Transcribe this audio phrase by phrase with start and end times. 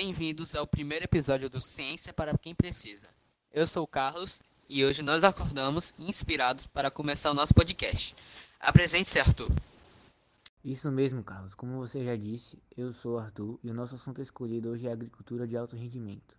[0.00, 3.08] Bem-vindos ao primeiro episódio do Ciência para quem precisa.
[3.52, 4.40] Eu sou o Carlos
[4.70, 8.14] e hoje nós acordamos inspirados para começar o nosso podcast.
[8.60, 9.50] Apresente-se, Arthur.
[10.64, 11.52] Isso mesmo, Carlos.
[11.52, 14.92] Como você já disse, eu sou o Arthur e o nosso assunto escolhido hoje é
[14.92, 16.36] agricultura de alto rendimento.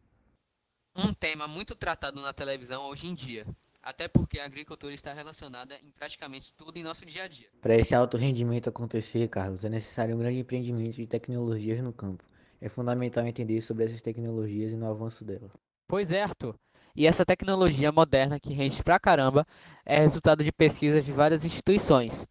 [0.95, 3.45] Um tema muito tratado na televisão hoje em dia,
[3.83, 7.49] até porque a agricultura está relacionada em praticamente tudo em nosso dia a dia.
[7.59, 12.23] Para esse alto rendimento acontecer, Carlos, é necessário um grande empreendimento de tecnologias no campo.
[12.61, 15.51] É fundamental entender sobre essas tecnologias e no avanço delas.
[15.87, 16.55] Pois é, Arthur.
[16.95, 19.45] E essa tecnologia moderna que rende pra caramba
[19.85, 22.27] é resultado de pesquisas de várias instituições.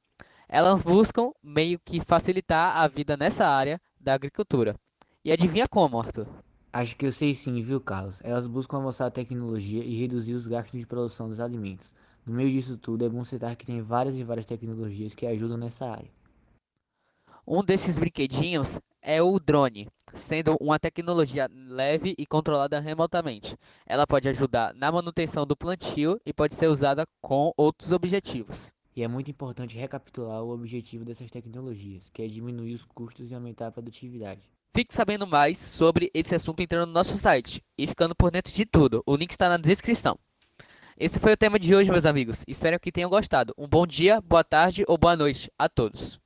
[0.49, 4.75] Elas buscam meio que facilitar a vida nessa área da agricultura.
[5.25, 6.27] E adivinha como, Arthur?
[6.73, 8.21] Acho que eu sei sim, viu, Carlos?
[8.23, 11.93] Elas buscam avançar a tecnologia e reduzir os gastos de produção dos alimentos.
[12.27, 15.57] No meio disso tudo, é bom citar que tem várias e várias tecnologias que ajudam
[15.57, 16.11] nessa área.
[17.47, 23.57] Um desses brinquedinhos é o drone, sendo uma tecnologia leve e controlada remotamente.
[23.87, 28.71] Ela pode ajudar na manutenção do plantio e pode ser usada com outros objetivos.
[28.95, 33.35] E é muito importante recapitular o objetivo dessas tecnologias, que é diminuir os custos e
[33.35, 34.43] aumentar a produtividade.
[34.77, 38.67] Fique sabendo mais sobre esse assunto entrando no nosso site e ficando por dentro de
[38.67, 39.03] tudo.
[39.07, 40.19] O link está na descrição.
[40.99, 42.45] Esse foi o tema de hoje, meus amigos.
[42.47, 43.55] Espero que tenham gostado.
[43.57, 46.21] Um bom dia, boa tarde ou boa noite a todos.